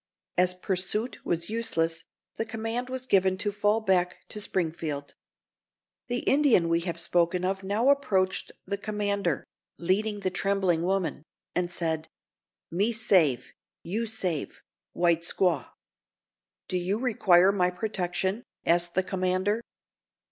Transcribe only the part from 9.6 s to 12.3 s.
leading the trembling woman, and said: